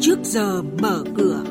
trước 0.00 0.18
giờ 0.22 0.62
mở 0.82 1.04
cửa. 1.16 1.44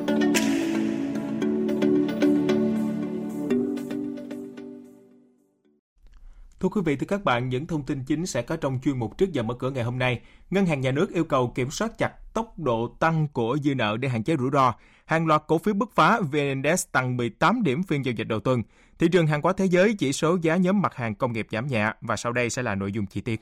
Thưa 6.59 6.69
quý 6.69 6.81
vị, 6.85 6.95
thưa 6.95 7.05
các 7.07 7.23
bạn, 7.23 7.49
những 7.49 7.67
thông 7.67 7.83
tin 7.83 8.03
chính 8.03 8.25
sẽ 8.25 8.41
có 8.41 8.55
trong 8.57 8.79
chuyên 8.83 8.99
mục 8.99 9.17
trước 9.17 9.31
giờ 9.31 9.43
mở 9.43 9.53
cửa 9.53 9.71
ngày 9.71 9.83
hôm 9.83 9.99
nay. 9.99 10.21
Ngân 10.49 10.65
hàng 10.65 10.81
nhà 10.81 10.91
nước 10.91 11.13
yêu 11.13 11.23
cầu 11.23 11.51
kiểm 11.55 11.71
soát 11.71 11.97
chặt 11.97 12.33
tốc 12.33 12.59
độ 12.59 12.95
tăng 12.99 13.27
của 13.27 13.57
dư 13.63 13.75
nợ 13.75 13.97
để 13.97 14.09
hạn 14.09 14.23
chế 14.23 14.35
rủi 14.37 14.49
ro. 14.53 14.73
Hàng 15.05 15.27
loạt 15.27 15.43
cổ 15.47 15.57
phiếu 15.57 15.73
bứt 15.73 15.89
phá, 15.95 16.19
VN 16.19 16.37
Index 16.39 16.85
tăng 16.91 17.17
18 17.17 17.63
điểm 17.63 17.83
phiên 17.83 18.05
giao 18.05 18.13
dịch 18.13 18.27
đầu 18.27 18.39
tuần. 18.39 18.63
Thị 18.99 19.07
trường 19.11 19.27
hàng 19.27 19.41
hóa 19.41 19.53
thế 19.57 19.65
giới 19.65 19.93
chỉ 19.93 20.13
số 20.13 20.37
giá 20.41 20.55
nhóm 20.57 20.81
mặt 20.81 20.95
hàng 20.95 21.15
công 21.15 21.33
nghiệp 21.33 21.47
giảm 21.51 21.67
nhẹ 21.67 21.93
và 22.01 22.15
sau 22.15 22.33
đây 22.33 22.49
sẽ 22.49 22.61
là 22.61 22.75
nội 22.75 22.91
dung 22.91 23.05
chi 23.05 23.21
tiết. 23.21 23.41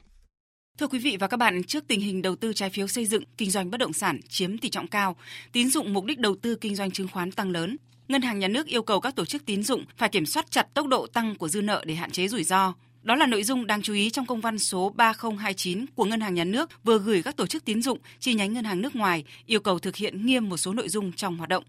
Thưa 0.78 0.88
quý 0.88 1.00
vị 1.00 1.18
và 1.20 1.28
các 1.28 1.38
bạn, 1.38 1.64
trước 1.64 1.88
tình 1.88 2.00
hình 2.00 2.21
đầu 2.21 2.36
tư 2.36 2.54
trái 2.54 2.70
phiếu 2.70 2.88
xây 2.88 3.05
dựng, 3.05 3.24
kinh 3.38 3.52
doanh 3.52 3.71
bất 3.71 3.78
động 3.78 3.93
sản 3.93 4.20
chiếm 4.29 4.57
tỷ 4.57 4.70
trọng 4.70 4.88
cao, 4.88 5.16
tín 5.52 5.70
dụng 5.70 5.93
mục 5.93 6.06
đích 6.06 6.20
đầu 6.20 6.36
tư 6.36 6.56
kinh 6.56 6.75
doanh 6.75 6.92
chứng 6.92 7.07
khoán 7.07 7.32
tăng 7.32 7.50
lớn, 7.50 7.78
Ngân 8.07 8.21
hàng 8.21 8.39
Nhà 8.39 8.47
nước 8.47 8.68
yêu 8.68 8.83
cầu 8.83 9.00
các 9.00 9.16
tổ 9.16 9.25
chức 9.25 9.46
tín 9.46 9.64
dụng 9.64 9.86
phải 9.97 10.10
kiểm 10.10 10.25
soát 10.25 10.52
chặt 10.52 10.74
tốc 10.74 10.88
độ 10.88 11.07
tăng 11.07 11.36
của 11.36 11.47
dư 11.47 11.61
nợ 11.61 11.83
để 11.86 11.96
hạn 11.96 12.11
chế 12.11 12.28
rủi 12.28 12.43
ro. 12.43 12.74
Đó 13.04 13.16
là 13.16 13.25
nội 13.25 13.43
dung 13.43 13.68
đáng 13.68 13.82
chú 13.82 13.93
ý 13.93 14.10
trong 14.10 14.25
công 14.25 14.42
văn 14.42 14.60
số 14.60 14.89
3029 14.96 15.86
của 15.96 16.06
Ngân 16.06 16.21
hàng 16.21 16.33
Nhà 16.33 16.43
nước 16.43 16.69
vừa 16.83 17.00
gửi 17.00 17.24
các 17.24 17.38
tổ 17.38 17.47
chức 17.47 17.66
tín 17.66 17.82
dụng 17.82 18.00
chi 18.19 18.33
nhánh 18.33 18.54
ngân 18.54 18.66
hàng 18.66 18.82
nước 18.82 18.96
ngoài 18.96 19.24
yêu 19.46 19.60
cầu 19.60 19.80
thực 19.80 19.96
hiện 19.96 20.25
nghiêm 20.25 20.50
một 20.50 20.57
số 20.57 20.74
nội 20.74 20.89
dung 20.89 21.11
trong 21.11 21.38
hoạt 21.38 21.50
động. 21.50 21.64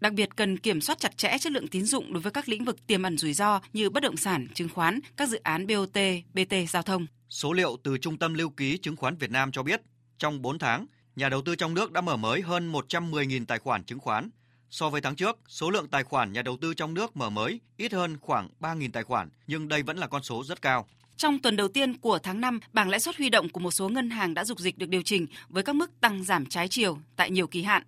Đặc 0.00 0.12
biệt 0.12 0.28
cần 0.36 0.58
kiểm 0.58 0.80
soát 0.80 0.98
chặt 0.98 1.16
chẽ 1.16 1.38
chất 1.40 1.52
lượng 1.52 1.68
tín 1.68 1.84
dụng 1.84 2.12
đối 2.12 2.22
với 2.22 2.32
các 2.32 2.48
lĩnh 2.48 2.64
vực 2.64 2.86
tiềm 2.86 3.02
ẩn 3.02 3.18
rủi 3.18 3.32
ro 3.32 3.60
như 3.72 3.90
bất 3.90 4.02
động 4.02 4.16
sản, 4.16 4.48
chứng 4.54 4.68
khoán, 4.68 5.00
các 5.16 5.28
dự 5.28 5.38
án 5.42 5.66
BOT, 5.66 5.98
BT 6.34 6.54
giao 6.70 6.82
thông. 6.82 7.06
Số 7.30 7.52
liệu 7.52 7.76
từ 7.82 7.98
Trung 7.98 8.18
tâm 8.18 8.34
Lưu 8.34 8.50
ký 8.50 8.78
Chứng 8.78 8.96
khoán 8.96 9.16
Việt 9.16 9.30
Nam 9.30 9.52
cho 9.52 9.62
biết, 9.62 9.82
trong 10.18 10.42
4 10.42 10.58
tháng, 10.58 10.86
nhà 11.16 11.28
đầu 11.28 11.42
tư 11.42 11.56
trong 11.56 11.74
nước 11.74 11.92
đã 11.92 12.00
mở 12.00 12.16
mới 12.16 12.40
hơn 12.40 12.72
110.000 12.72 13.44
tài 13.46 13.58
khoản 13.58 13.84
chứng 13.84 13.98
khoán. 13.98 14.30
So 14.70 14.90
với 14.90 15.00
tháng 15.00 15.16
trước, 15.16 15.38
số 15.48 15.70
lượng 15.70 15.88
tài 15.88 16.04
khoản 16.04 16.32
nhà 16.32 16.42
đầu 16.42 16.56
tư 16.60 16.74
trong 16.74 16.94
nước 16.94 17.16
mở 17.16 17.30
mới 17.30 17.60
ít 17.76 17.92
hơn 17.92 18.16
khoảng 18.20 18.48
3.000 18.60 18.90
tài 18.92 19.02
khoản, 19.02 19.28
nhưng 19.46 19.68
đây 19.68 19.82
vẫn 19.82 19.98
là 19.98 20.06
con 20.06 20.22
số 20.22 20.44
rất 20.44 20.62
cao. 20.62 20.86
Trong 21.16 21.38
tuần 21.38 21.56
đầu 21.56 21.68
tiên 21.68 21.98
của 21.98 22.18
tháng 22.18 22.40
5, 22.40 22.60
bảng 22.72 22.88
lãi 22.88 23.00
suất 23.00 23.16
huy 23.16 23.30
động 23.30 23.48
của 23.48 23.60
một 23.60 23.70
số 23.70 23.88
ngân 23.88 24.10
hàng 24.10 24.34
đã 24.34 24.44
dục 24.44 24.58
dịch 24.58 24.78
được 24.78 24.88
điều 24.88 25.02
chỉnh 25.02 25.26
với 25.48 25.62
các 25.62 25.76
mức 25.76 26.00
tăng 26.00 26.24
giảm 26.24 26.46
trái 26.46 26.68
chiều 26.68 26.98
tại 27.16 27.30
nhiều 27.30 27.46
kỳ 27.46 27.62
hạn. 27.62 27.82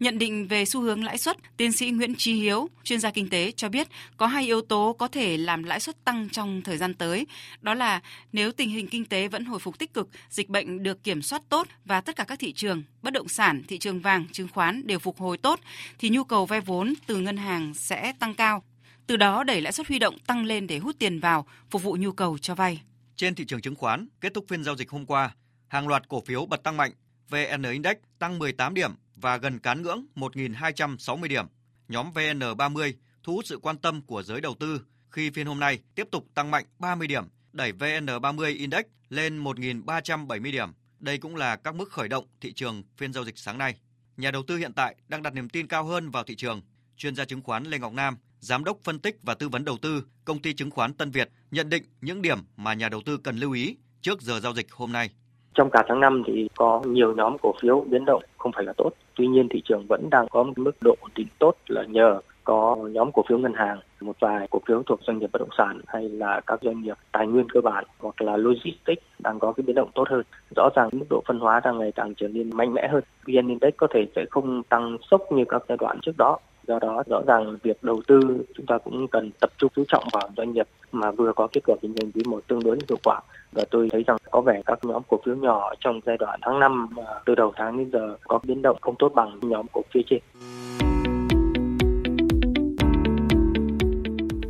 Nhận 0.00 0.18
định 0.18 0.46
về 0.46 0.64
xu 0.64 0.80
hướng 0.80 1.04
lãi 1.04 1.18
suất, 1.18 1.36
tiến 1.56 1.72
sĩ 1.72 1.90
Nguyễn 1.90 2.14
Trí 2.14 2.34
Hiếu, 2.34 2.68
chuyên 2.84 3.00
gia 3.00 3.10
kinh 3.10 3.30
tế 3.30 3.52
cho 3.56 3.68
biết 3.68 3.88
có 4.16 4.26
hai 4.26 4.44
yếu 4.46 4.60
tố 4.60 4.96
có 4.98 5.08
thể 5.08 5.36
làm 5.36 5.62
lãi 5.62 5.80
suất 5.80 6.04
tăng 6.04 6.28
trong 6.28 6.62
thời 6.62 6.76
gian 6.76 6.94
tới. 6.94 7.26
Đó 7.60 7.74
là 7.74 8.00
nếu 8.32 8.52
tình 8.52 8.70
hình 8.70 8.88
kinh 8.88 9.04
tế 9.04 9.28
vẫn 9.28 9.44
hồi 9.44 9.58
phục 9.58 9.78
tích 9.78 9.94
cực, 9.94 10.08
dịch 10.30 10.48
bệnh 10.48 10.82
được 10.82 11.04
kiểm 11.04 11.22
soát 11.22 11.42
tốt 11.48 11.68
và 11.84 12.00
tất 12.00 12.16
cả 12.16 12.24
các 12.24 12.38
thị 12.38 12.52
trường, 12.52 12.82
bất 13.02 13.12
động 13.12 13.28
sản, 13.28 13.62
thị 13.68 13.78
trường 13.78 14.00
vàng, 14.00 14.26
chứng 14.32 14.48
khoán 14.48 14.86
đều 14.86 14.98
phục 14.98 15.18
hồi 15.18 15.38
tốt, 15.38 15.60
thì 15.98 16.08
nhu 16.08 16.24
cầu 16.24 16.46
vay 16.46 16.60
vốn 16.60 16.94
từ 17.06 17.16
ngân 17.16 17.36
hàng 17.36 17.74
sẽ 17.74 18.12
tăng 18.18 18.34
cao. 18.34 18.62
Từ 19.06 19.16
đó 19.16 19.44
đẩy 19.44 19.60
lãi 19.60 19.72
suất 19.72 19.88
huy 19.88 19.98
động 19.98 20.18
tăng 20.18 20.44
lên 20.44 20.66
để 20.66 20.78
hút 20.78 20.96
tiền 20.98 21.20
vào, 21.20 21.46
phục 21.70 21.82
vụ 21.82 21.96
nhu 22.00 22.12
cầu 22.12 22.38
cho 22.38 22.54
vay. 22.54 22.82
Trên 23.16 23.34
thị 23.34 23.44
trường 23.44 23.60
chứng 23.60 23.74
khoán, 23.74 24.08
kết 24.20 24.34
thúc 24.34 24.44
phiên 24.48 24.64
giao 24.64 24.76
dịch 24.76 24.90
hôm 24.90 25.06
qua, 25.06 25.34
hàng 25.68 25.88
loạt 25.88 26.08
cổ 26.08 26.22
phiếu 26.26 26.46
bật 26.46 26.62
tăng 26.62 26.76
mạnh, 26.76 26.92
VN 27.28 27.62
Index 27.72 27.96
tăng 28.18 28.38
18 28.38 28.74
điểm 28.74 28.90
và 29.20 29.36
gần 29.36 29.58
cán 29.58 29.82
ngưỡng 29.82 30.06
1.260 30.16 31.28
điểm. 31.28 31.44
Nhóm 31.88 32.10
VN30 32.14 32.92
thu 33.22 33.34
hút 33.34 33.46
sự 33.46 33.58
quan 33.58 33.78
tâm 33.78 34.00
của 34.06 34.22
giới 34.22 34.40
đầu 34.40 34.54
tư 34.60 34.80
khi 35.10 35.30
phiên 35.30 35.46
hôm 35.46 35.60
nay 35.60 35.78
tiếp 35.94 36.08
tục 36.10 36.24
tăng 36.34 36.50
mạnh 36.50 36.64
30 36.78 37.06
điểm, 37.06 37.24
đẩy 37.52 37.72
VN30 37.72 38.56
Index 38.58 38.84
lên 39.08 39.44
1.370 39.44 40.52
điểm. 40.52 40.68
Đây 41.00 41.18
cũng 41.18 41.36
là 41.36 41.56
các 41.56 41.74
mức 41.74 41.92
khởi 41.92 42.08
động 42.08 42.24
thị 42.40 42.52
trường 42.52 42.82
phiên 42.96 43.12
giao 43.12 43.24
dịch 43.24 43.38
sáng 43.38 43.58
nay. 43.58 43.74
Nhà 44.16 44.30
đầu 44.30 44.42
tư 44.42 44.56
hiện 44.56 44.72
tại 44.72 44.94
đang 45.08 45.22
đặt 45.22 45.34
niềm 45.34 45.48
tin 45.48 45.66
cao 45.66 45.84
hơn 45.84 46.10
vào 46.10 46.24
thị 46.24 46.36
trường. 46.36 46.62
Chuyên 46.96 47.14
gia 47.14 47.24
chứng 47.24 47.42
khoán 47.42 47.64
Lê 47.64 47.78
Ngọc 47.78 47.92
Nam, 47.92 48.16
giám 48.38 48.64
đốc 48.64 48.78
phân 48.84 48.98
tích 48.98 49.16
và 49.22 49.34
tư 49.34 49.48
vấn 49.48 49.64
đầu 49.64 49.76
tư, 49.82 50.04
công 50.24 50.42
ty 50.42 50.54
chứng 50.54 50.70
khoán 50.70 50.94
Tân 50.94 51.10
Việt 51.10 51.28
nhận 51.50 51.68
định 51.68 51.82
những 52.00 52.22
điểm 52.22 52.38
mà 52.56 52.74
nhà 52.74 52.88
đầu 52.88 53.00
tư 53.06 53.16
cần 53.16 53.36
lưu 53.36 53.52
ý 53.52 53.76
trước 54.00 54.22
giờ 54.22 54.40
giao 54.40 54.54
dịch 54.54 54.72
hôm 54.72 54.92
nay. 54.92 55.10
Trong 55.54 55.70
cả 55.72 55.84
tháng 55.88 56.00
5 56.00 56.22
thì 56.26 56.48
có 56.56 56.82
nhiều 56.86 57.14
nhóm 57.14 57.36
cổ 57.42 57.54
phiếu 57.62 57.84
biến 57.90 58.04
động 58.04 58.22
không 58.38 58.52
phải 58.54 58.64
là 58.64 58.72
tốt. 58.76 58.90
Tuy 59.20 59.26
nhiên 59.26 59.48
thị 59.48 59.62
trường 59.64 59.86
vẫn 59.88 60.10
đang 60.10 60.28
có 60.28 60.42
một 60.42 60.52
mức 60.58 60.76
độ 60.80 60.96
ổn 61.00 61.10
định 61.14 61.26
tốt 61.38 61.54
là 61.68 61.84
nhờ 61.88 62.20
có 62.44 62.76
nhóm 62.90 63.12
cổ 63.12 63.22
phiếu 63.28 63.38
ngân 63.38 63.52
hàng, 63.54 63.80
một 64.00 64.16
vài 64.20 64.46
cổ 64.50 64.58
phiếu 64.66 64.82
thuộc 64.82 65.00
doanh 65.02 65.18
nghiệp 65.18 65.30
bất 65.32 65.38
động 65.38 65.56
sản 65.58 65.80
hay 65.86 66.08
là 66.08 66.40
các 66.46 66.60
doanh 66.62 66.82
nghiệp 66.82 66.96
tài 67.12 67.26
nguyên 67.26 67.48
cơ 67.48 67.60
bản 67.60 67.84
hoặc 67.98 68.22
là 68.22 68.36
logistics 68.36 69.02
đang 69.18 69.38
có 69.38 69.52
cái 69.52 69.64
biến 69.66 69.76
động 69.76 69.90
tốt 69.94 70.08
hơn. 70.10 70.22
Rõ 70.56 70.68
ràng 70.76 70.88
mức 70.92 71.06
độ 71.10 71.22
phân 71.26 71.38
hóa 71.38 71.60
đang 71.64 71.78
ngày 71.78 71.92
càng 71.92 72.14
trở 72.14 72.28
nên 72.28 72.50
mạnh 72.56 72.74
mẽ 72.74 72.88
hơn. 72.88 73.04
VN 73.26 73.48
Index 73.48 73.74
có 73.76 73.86
thể 73.94 74.06
sẽ 74.16 74.24
không 74.30 74.62
tăng 74.62 74.96
sốc 75.10 75.32
như 75.32 75.44
các 75.48 75.62
giai 75.68 75.78
đoạn 75.80 75.98
trước 76.02 76.14
đó. 76.18 76.38
Do 76.66 76.78
đó 76.78 77.02
rõ 77.06 77.22
ràng 77.26 77.56
việc 77.62 77.82
đầu 77.82 78.02
tư 78.06 78.44
chúng 78.54 78.66
ta 78.66 78.78
cũng 78.78 79.08
cần 79.08 79.30
tập 79.40 79.50
trung 79.58 79.70
chú 79.76 79.84
trọng 79.88 80.04
vào 80.12 80.28
doanh 80.36 80.52
nghiệp 80.52 80.66
mà 80.92 81.10
vừa 81.10 81.32
có 81.32 81.48
kết 81.52 81.60
quả 81.66 81.76
kinh 81.82 81.94
doanh 82.00 82.12
quý 82.12 82.22
một 82.26 82.40
tương 82.48 82.62
đối 82.62 82.78
hiệu 82.88 82.98
quả 83.04 83.20
và 83.52 83.64
tôi 83.70 83.88
thấy 83.92 84.04
rằng 84.06 84.16
có 84.30 84.40
vẻ 84.40 84.62
các 84.66 84.78
nhóm 84.82 85.02
cổ 85.08 85.20
phiếu 85.24 85.36
nhỏ 85.36 85.72
trong 85.80 86.00
giai 86.06 86.16
đoạn 86.16 86.40
tháng 86.42 86.60
5 86.60 86.88
từ 87.26 87.34
đầu 87.34 87.52
tháng 87.56 87.78
đến 87.78 87.90
giờ 87.92 88.16
có 88.28 88.38
biến 88.42 88.62
động 88.62 88.78
không 88.80 88.94
tốt 88.98 89.12
bằng 89.14 89.38
nhóm 89.42 89.66
cổ 89.72 89.82
phiếu 89.94 90.02
trên. 90.10 90.20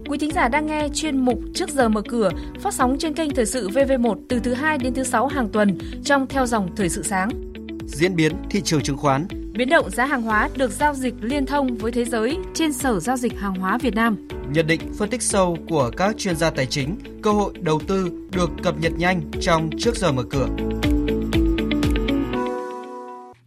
Quý 0.08 0.18
thính 0.18 0.30
giả 0.30 0.48
đang 0.48 0.66
nghe 0.66 0.88
chuyên 0.94 1.24
mục 1.24 1.38
Trước 1.54 1.68
giờ 1.68 1.88
mở 1.88 2.02
cửa 2.08 2.30
phát 2.60 2.74
sóng 2.74 2.96
trên 2.98 3.14
kênh 3.14 3.30
Thời 3.30 3.46
sự 3.46 3.68
VV1 3.68 4.14
từ 4.28 4.40
thứ 4.40 4.54
2 4.54 4.78
đến 4.78 4.94
thứ 4.94 5.04
6 5.04 5.26
hàng 5.26 5.48
tuần 5.48 5.78
trong 6.04 6.26
theo 6.26 6.46
dòng 6.46 6.68
Thời 6.76 6.88
sự 6.88 7.02
sáng. 7.02 7.28
Diễn 7.84 8.16
biến 8.16 8.32
thị 8.50 8.60
trường 8.60 8.80
chứng 8.80 8.96
khoán 8.96 9.26
Biến 9.52 9.68
động 9.68 9.90
giá 9.90 10.04
hàng 10.06 10.22
hóa 10.22 10.48
được 10.56 10.70
giao 10.70 10.94
dịch 10.94 11.14
liên 11.20 11.46
thông 11.46 11.76
với 11.76 11.92
thế 11.92 12.04
giới 12.04 12.38
trên 12.54 12.72
Sở 12.72 13.00
Giao 13.00 13.16
dịch 13.16 13.38
Hàng 13.38 13.54
hóa 13.54 13.78
Việt 13.78 13.94
Nam. 13.94 14.28
Nhận 14.52 14.66
định 14.66 14.80
phân 14.98 15.10
tích 15.10 15.22
sâu 15.22 15.58
của 15.68 15.90
các 15.96 16.18
chuyên 16.18 16.36
gia 16.36 16.50
tài 16.50 16.66
chính, 16.66 16.98
cơ 17.22 17.32
hội 17.32 17.54
đầu 17.60 17.80
tư 17.86 18.10
được 18.32 18.50
cập 18.62 18.80
nhật 18.80 18.92
nhanh 18.98 19.22
trong 19.40 19.70
trước 19.78 19.96
giờ 19.96 20.12
mở 20.12 20.22
cửa. 20.30 20.48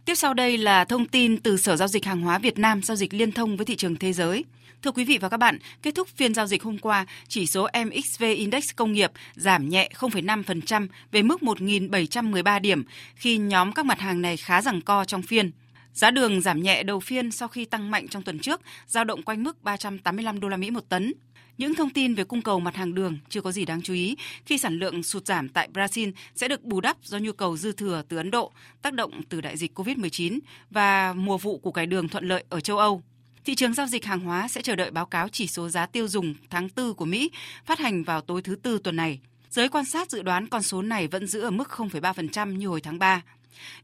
Tiếp 0.04 0.14
sau 0.14 0.34
đây 0.34 0.58
là 0.58 0.84
thông 0.84 1.06
tin 1.06 1.36
từ 1.36 1.56
Sở 1.56 1.76
Giao 1.76 1.88
dịch 1.88 2.04
Hàng 2.04 2.20
hóa 2.20 2.38
Việt 2.38 2.58
Nam 2.58 2.82
giao 2.82 2.96
dịch 2.96 3.14
liên 3.14 3.32
thông 3.32 3.56
với 3.56 3.66
thị 3.66 3.76
trường 3.76 3.96
thế 3.96 4.12
giới. 4.12 4.44
Thưa 4.82 4.90
quý 4.90 5.04
vị 5.04 5.18
và 5.20 5.28
các 5.28 5.36
bạn, 5.36 5.58
kết 5.82 5.94
thúc 5.94 6.08
phiên 6.16 6.34
giao 6.34 6.46
dịch 6.46 6.62
hôm 6.62 6.78
qua, 6.78 7.06
chỉ 7.28 7.46
số 7.46 7.68
MXV 7.86 8.24
Index 8.24 8.70
công 8.76 8.92
nghiệp 8.92 9.12
giảm 9.34 9.68
nhẹ 9.68 9.90
0,5% 9.98 10.86
về 11.12 11.22
mức 11.22 11.40
1.713 11.42 12.60
điểm 12.60 12.84
khi 13.14 13.36
nhóm 13.36 13.72
các 13.72 13.86
mặt 13.86 14.00
hàng 14.00 14.22
này 14.22 14.36
khá 14.36 14.62
rằng 14.62 14.80
co 14.80 15.04
trong 15.04 15.22
phiên. 15.22 15.50
Giá 15.94 16.10
đường 16.10 16.40
giảm 16.40 16.62
nhẹ 16.62 16.82
đầu 16.82 17.00
phiên 17.00 17.30
sau 17.30 17.48
khi 17.48 17.64
tăng 17.64 17.90
mạnh 17.90 18.08
trong 18.08 18.22
tuần 18.22 18.38
trước, 18.38 18.60
giao 18.86 19.04
động 19.04 19.22
quanh 19.22 19.42
mức 19.42 19.64
385 19.64 20.40
đô 20.40 20.48
la 20.48 20.56
Mỹ 20.56 20.70
một 20.70 20.88
tấn. 20.88 21.12
Những 21.58 21.74
thông 21.74 21.90
tin 21.90 22.14
về 22.14 22.24
cung 22.24 22.42
cầu 22.42 22.60
mặt 22.60 22.76
hàng 22.76 22.94
đường 22.94 23.18
chưa 23.28 23.40
có 23.40 23.52
gì 23.52 23.64
đáng 23.64 23.82
chú 23.82 23.94
ý 23.94 24.16
khi 24.46 24.58
sản 24.58 24.78
lượng 24.78 25.02
sụt 25.02 25.26
giảm 25.26 25.48
tại 25.48 25.68
Brazil 25.72 26.12
sẽ 26.34 26.48
được 26.48 26.62
bù 26.62 26.80
đắp 26.80 26.96
do 27.04 27.18
nhu 27.18 27.32
cầu 27.32 27.56
dư 27.56 27.72
thừa 27.72 28.02
từ 28.08 28.16
Ấn 28.16 28.30
Độ, 28.30 28.52
tác 28.82 28.94
động 28.94 29.20
từ 29.28 29.40
đại 29.40 29.56
dịch 29.56 29.78
COVID-19 29.78 30.38
và 30.70 31.12
mùa 31.12 31.38
vụ 31.38 31.58
của 31.58 31.72
cải 31.72 31.86
đường 31.86 32.08
thuận 32.08 32.28
lợi 32.28 32.44
ở 32.48 32.60
châu 32.60 32.78
Âu. 32.78 33.02
Thị 33.44 33.54
trường 33.54 33.74
giao 33.74 33.86
dịch 33.86 34.04
hàng 34.04 34.20
hóa 34.20 34.48
sẽ 34.48 34.62
chờ 34.62 34.76
đợi 34.76 34.90
báo 34.90 35.06
cáo 35.06 35.28
chỉ 35.28 35.46
số 35.46 35.68
giá 35.68 35.86
tiêu 35.86 36.08
dùng 36.08 36.34
tháng 36.50 36.68
4 36.76 36.94
của 36.94 37.04
Mỹ 37.04 37.30
phát 37.66 37.78
hành 37.78 38.04
vào 38.04 38.20
tối 38.20 38.42
thứ 38.42 38.56
Tư 38.62 38.78
tuần 38.84 38.96
này. 38.96 39.20
Giới 39.50 39.68
quan 39.68 39.84
sát 39.84 40.10
dự 40.10 40.22
đoán 40.22 40.46
con 40.46 40.62
số 40.62 40.82
này 40.82 41.08
vẫn 41.08 41.26
giữ 41.26 41.40
ở 41.40 41.50
mức 41.50 41.68
0,3% 41.70 42.56
như 42.56 42.66
hồi 42.68 42.80
tháng 42.80 42.98
3. 42.98 43.22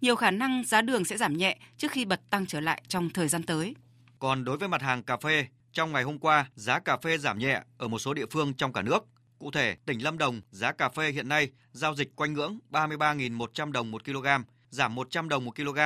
Nhiều 0.01 0.17
khả 0.17 0.31
năng 0.31 0.65
giá 0.65 0.83
đường 0.83 1.05
sẽ 1.05 1.17
giảm 1.17 1.37
nhẹ 1.37 1.59
trước 1.77 1.91
khi 1.91 2.05
bật 2.05 2.21
tăng 2.31 2.47
trở 2.47 2.61
lại 2.61 2.83
trong 2.89 3.11
thời 3.11 3.29
gian 3.29 3.43
tới. 3.43 3.75
Còn 4.19 4.45
đối 4.45 4.57
với 4.57 4.69
mặt 4.69 4.83
hàng 4.83 5.03
cà 5.03 5.17
phê, 5.17 5.47
trong 5.73 5.93
ngày 5.93 6.03
hôm 6.03 6.19
qua, 6.19 6.47
giá 6.55 6.79
cà 6.79 6.97
phê 6.97 7.19
giảm 7.19 7.39
nhẹ 7.39 7.63
ở 7.79 7.89
một 7.89 7.99
số 7.99 8.15
địa 8.15 8.27
phương 8.31 8.55
trong 8.55 8.73
cả 8.73 8.83
nước. 8.83 9.05
Cụ 9.39 9.51
thể, 9.51 9.77
tỉnh 9.87 10.05
Lâm 10.05 10.19
Đồng, 10.19 10.41
giá 10.51 10.73
cà 10.73 10.89
phê 10.89 11.11
hiện 11.11 11.29
nay 11.29 11.49
giao 11.73 11.95
dịch 11.95 12.17
quanh 12.17 12.33
ngưỡng 12.33 12.59
33.100 12.71 13.73
đồng 13.73 13.91
một 13.91 14.05
kg, 14.05 14.27
giảm 14.71 14.95
100 14.95 15.29
đồng 15.29 15.45
một 15.45 15.57
kg. 15.57 15.79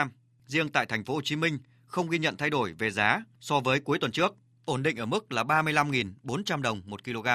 Riêng 0.46 0.68
tại 0.68 0.86
thành 0.86 1.04
phố 1.04 1.14
Hồ 1.14 1.20
Chí 1.24 1.36
Minh 1.36 1.58
không 1.86 2.10
ghi 2.10 2.18
nhận 2.18 2.36
thay 2.36 2.50
đổi 2.50 2.72
về 2.72 2.90
giá 2.90 3.22
so 3.40 3.60
với 3.60 3.80
cuối 3.80 3.98
tuần 3.98 4.12
trước, 4.12 4.34
ổn 4.64 4.82
định 4.82 4.96
ở 4.96 5.06
mức 5.06 5.32
là 5.32 5.42
35.400 5.42 6.62
đồng 6.62 6.82
một 6.84 7.04
kg. 7.04 7.28